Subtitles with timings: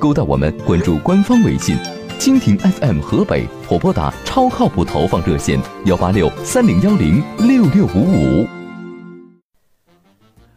[0.00, 1.76] 勾搭我们，关注官方微信。
[2.18, 8.48] 蜻蜓 FM 河北或拨打超靠谱投放热线幺八六三零幺零六六五五。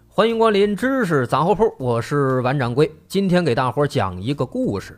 [0.07, 2.89] 欢迎光临知识杂货铺，我是王掌柜。
[3.09, 4.97] 今天给大伙讲一个故事。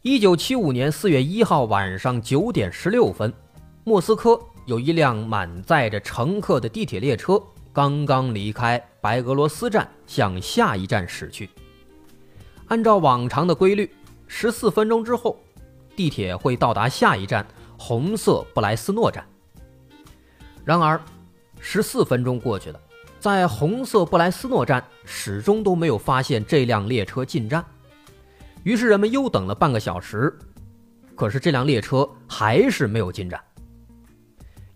[0.00, 3.30] 一九七五年四月一号晚上九点十六分，
[3.84, 7.38] 莫斯科有一辆满载着乘客的地铁列车
[7.70, 11.50] 刚刚离开白俄罗斯站，向下一站驶去。
[12.70, 13.88] 按照往常的规律。
[14.26, 15.36] 十四分钟之后，
[15.96, 17.46] 地铁会到达下一站——
[17.76, 19.24] 红色布莱斯诺站。
[20.64, 21.00] 然而，
[21.58, 22.80] 十四分钟过去了，
[23.18, 27.64] 在红色布莱斯诺站始终都没有发现这辆列车进站。
[28.62, 30.32] 于是人们又等了半个小时，
[31.16, 33.40] 可是这辆列车还是没有进站。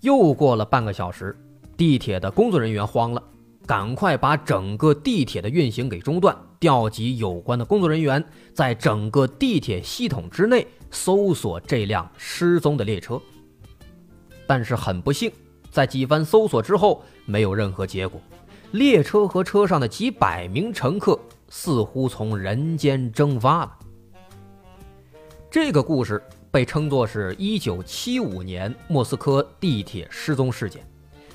[0.00, 1.38] 又过了半个小时，
[1.76, 3.22] 地铁的工作人员慌了。
[3.66, 13.20] 赶快把整个地铁的运行给中断，调集有关的工作人员，在整个地铁系统之内搜索这辆失踪的列车。
[14.46, 15.32] 但是很不幸，
[15.70, 18.20] 在几番搜索之后，没有任何结果。
[18.72, 23.78] 列车和车上的几百名乘客似乎从人间蒸发了。
[25.48, 26.20] 这个故事
[26.50, 30.84] 被称作是一九七五年莫斯科地铁失踪事件，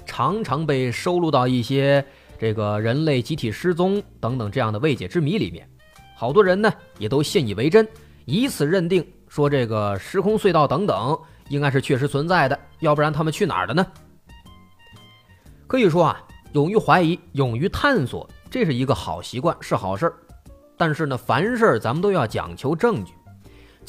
[0.09, 2.03] 常常被收录到一些。
[2.39, 5.69] 这个人类集体失踪等等这样的未解之谜里面，
[6.15, 7.87] 好多人呢也都信以为真，
[8.25, 13.85] 以此认定说这个时空隧道等等应该是确实存在的，要不然他们去哪儿了呢？
[15.67, 16.23] 可以说啊，
[16.53, 20.13] 勇于怀疑，勇于探索，这是一个好习惯，是好事儿。
[20.77, 23.13] 但是呢，凡事咱们都要讲求证据。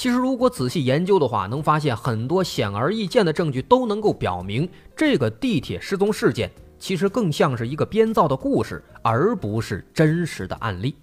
[0.01, 4.67] 其实如果仔细研究的话，能发现很多显而易见的证据都能够表明
[4.97, 6.51] 这个地铁失踪事件。
[6.79, 10.97] 其实更像是一个编造的故事，而不是真实的案例。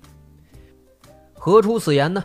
[1.36, 2.24] 何出此言呢？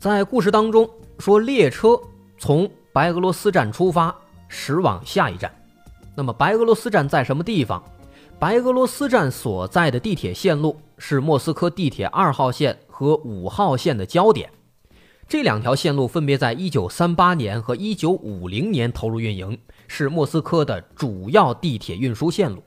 [0.00, 0.90] 在故事当中
[1.20, 1.96] 说，列车
[2.36, 4.12] 从白俄罗斯站出发，
[4.48, 5.48] 驶往下一站。
[6.16, 7.80] 那么，白俄罗斯站在什么地方？
[8.40, 14.50] 白俄罗斯站所在的地铁线路是莫斯科地铁二号线和五号线的交点。
[15.28, 22.62] 这两条线路分别在1938年和1950年投入运营，是莫斯科的主要地铁运输线路。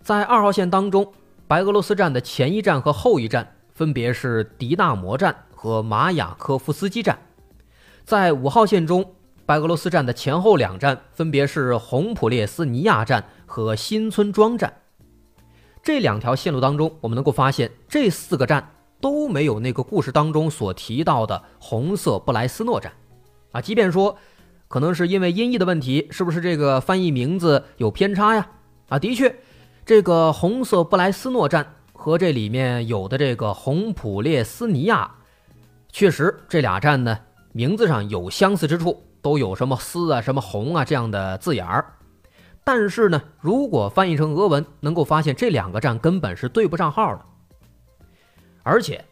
[0.00, 1.12] 在二号线当中，
[1.46, 7.16] 白俄罗斯站的前一站和后一站分别是迪纳摩站和马雅科夫斯基站；
[8.04, 9.12] 在五号线中，
[9.44, 14.72] 白俄罗斯站的前后两站分别是红普列斯尼亚站和新村庄站。
[15.82, 18.70] 这两条线路当中，我们能够发现这四个站。
[19.06, 22.92] 都没有那个故事当中所提到的红色布莱斯诺站，
[23.52, 24.18] 啊，即便说
[24.66, 28.48] 可能是因为音译的问题，是不是这个翻译名字有偏差呀？
[28.88, 29.32] 啊，的确，
[29.84, 35.08] 这个红色布莱斯诺站和这里面有的这个红普列斯尼亚，
[35.92, 37.16] 确实这俩站呢
[37.52, 41.94] 名字上有相似之处，都有什么斯啊、什么红啊这样的字眼儿。
[42.64, 47.24] 但是呢，如果翻译成俄文，能够发现这两个站根本是对不上号的。
[48.66, 49.04] 而且，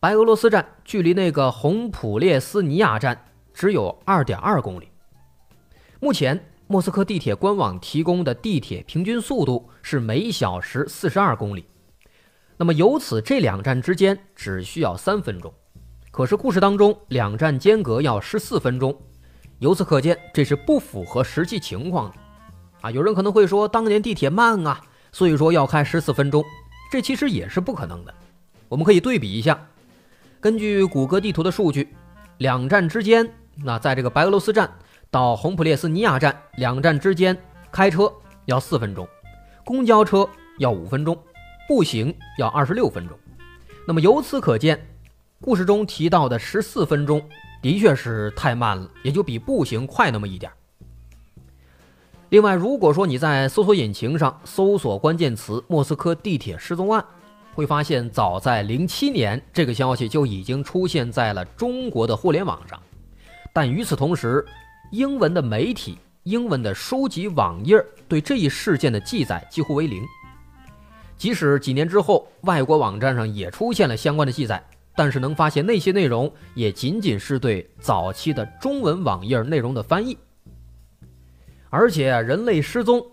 [0.00, 4.88] 白俄罗斯站距离那个红普列斯尼亚站只有二点二公里。
[6.00, 11.66] 目前，莫斯科地铁官网提供的地铁平均速度是每小时四十二公里。
[12.56, 15.52] 那么，由此这两站之间只需要三分钟。
[16.10, 18.98] 可是，故事当中两站间隔要十四分钟，
[19.58, 22.16] 由此可见这是不符合实际情况的。
[22.80, 24.80] 啊，有人可能会说，当年地铁慢啊，
[25.12, 26.42] 所以说要开十四分钟，
[26.90, 28.14] 这其实也是不可能的。
[28.74, 29.68] 我们可以对比一下，
[30.40, 31.94] 根据谷歌地图的数据，
[32.38, 33.32] 两站之间，
[33.62, 34.68] 那在这个白俄罗斯站
[35.12, 37.40] 到红普列斯尼亚站两站之间，
[37.70, 38.12] 开车
[38.46, 39.06] 要四分钟，
[39.64, 40.28] 公交车
[40.58, 41.16] 要五分钟，
[41.68, 43.16] 步行要二十六分钟。
[43.86, 44.84] 那么由此可见，
[45.40, 47.22] 故事中提到的十四分钟
[47.62, 50.50] 的确是太慢了，也就比步行快那么一点。
[52.30, 57.04] 另外，如果说你在搜索引擎上搜索关键词“莫斯科地铁失踪案”。
[57.54, 62.80] 会发现，早在零七年，这个消息就已经出现在了中国的互联网上。
[63.52, 64.44] 但与此同时，
[64.90, 70.02] 英文的媒体、英文的书籍、网页对这一事件的记载几乎为零。
[71.16, 74.60] 即使几年之后，外国网站上也出现了相关的记载，
[74.96, 80.18] 但是能发现那些内容也仅仅是对早期的中文网页内容的翻译。
[81.70, 83.04] 而且人类失踪，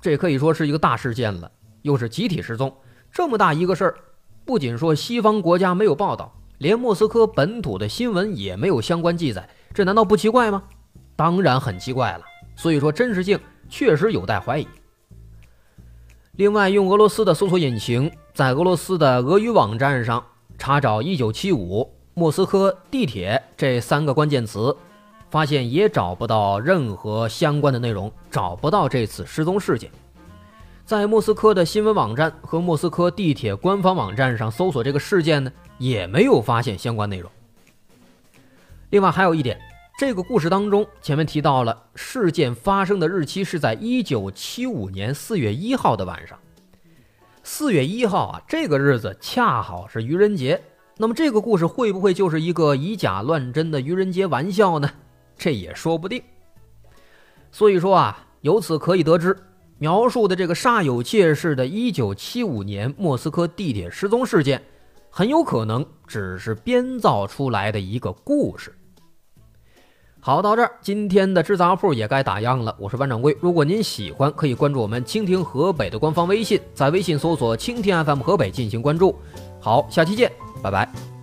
[0.00, 1.50] 这可以说是一个大事件了，
[1.82, 2.72] 又是集体失踪，
[3.12, 3.94] 这么大一个事儿，
[4.44, 10.62] 不仅说西方国家没有报道，连莫斯科本土的新闻也没有相关记载，这难道不奇怪吗？
[11.16, 12.20] 当然很奇怪了。
[12.56, 13.38] 所以说真实性
[13.68, 14.66] 确实有待怀疑。
[16.32, 20.24] 另外，用俄罗斯的搜索引擎在俄罗斯的俄语网站上
[20.56, 24.76] 查找“一九七五莫斯科地铁”这三个关键词。
[25.30, 29.90] 发现也找不到任何相关的内容，找不到这次失踪事件。
[30.88, 37.30] 在莫斯科的新闻网站和莫斯科地铁官方网站上搜索这个事件呢，也没有发现相关内容。
[38.88, 39.60] 另外还有一点，
[39.98, 46.38] 这个故事当中前面提到了事件发生的日期是在一九七五年四月一号的晚上。
[47.42, 50.58] 四月一号啊，这个日子恰好是愚人节。
[50.96, 54.90] 那么这个故事会不会就是一个以假乱真的愚人节玩笑呢？
[55.36, 56.22] 这也说不定。
[57.52, 59.36] 所以说啊，由此可以得知，
[59.78, 64.62] 描述的这个煞有介事的1975年莫斯科地铁失踪事件，
[65.08, 68.74] 很有可能只是编造出来的一个故事。
[70.20, 72.74] 好，到这儿，今天的制杂铺也该打烊了。
[72.78, 79.14] 我是万掌柜，如果您喜欢，可以关注我们蜻蜓河北的官方微信，在微信搜索“蜻蜓 FM 河北”进行关注。
[79.60, 80.30] 好，下期见，
[80.60, 81.17] 拜拜。